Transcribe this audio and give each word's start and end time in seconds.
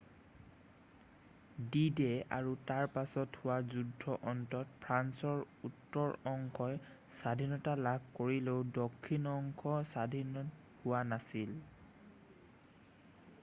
D-Day' 1.73 2.23
আৰু 2.37 2.53
তাৰ 2.71 2.87
পাছত 2.95 3.41
হোৱা 3.41 3.57
যুদ্ধৰ 3.73 4.25
অন্তত 4.31 4.79
ফ্ৰান্সৰ 4.85 5.43
উত্তৰ 5.69 6.17
অংশই 6.31 6.81
স্বাধীনতা 7.19 7.77
লাভ 7.89 8.09
কৰিলেও 8.21 8.65
দক্ষিণ 8.81 9.31
অংশ 9.35 9.77
স্বাধীন 9.93 10.35
হোৱা 10.49 11.05
নাছিল 11.13 11.55